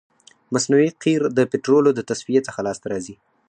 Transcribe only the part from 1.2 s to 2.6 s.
د پطرولو د تصفیې څخه